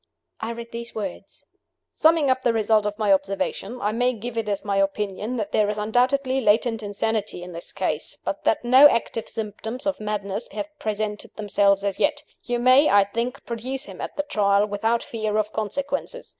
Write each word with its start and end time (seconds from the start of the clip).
I 0.39 0.49
read 0.49 0.71
these 0.71 0.95
words: 0.95 1.45
"Summing 1.91 2.31
up 2.31 2.41
the 2.41 2.53
results 2.53 2.87
of 2.87 2.97
my 2.97 3.13
observation, 3.13 3.79
I 3.79 3.91
may 3.91 4.13
give 4.13 4.35
it 4.35 4.49
as 4.49 4.65
my 4.65 4.77
opinion 4.77 5.37
that 5.37 5.51
there 5.51 5.69
is 5.69 5.77
undoubtedly 5.77 6.41
latent 6.41 6.81
insanity 6.81 7.43
in 7.43 7.51
this 7.51 7.71
case, 7.71 8.17
but 8.25 8.43
that 8.43 8.65
no 8.65 8.89
active 8.89 9.29
symptoms 9.29 9.85
of 9.85 9.99
madness 9.99 10.47
have 10.53 10.75
presented 10.79 11.35
themselves 11.35 11.83
as 11.83 11.99
yet. 11.99 12.23
You 12.43 12.57
may, 12.57 12.89
I 12.89 13.03
think, 13.03 13.45
produce 13.45 13.83
him 13.85 14.01
at 14.01 14.17
the 14.17 14.23
Trial, 14.23 14.65
without 14.65 15.03
fear 15.03 15.37
of 15.37 15.53
consequences. 15.53 16.29